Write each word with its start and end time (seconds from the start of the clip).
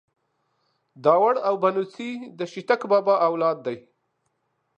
داوړ 1.03 1.35
او 1.47 1.55
بنوڅي 1.63 2.09
ده 2.37 2.43
شيتک 2.51 2.81
بابا 2.91 3.15
اولاد 3.29 3.57
دې. 3.65 3.75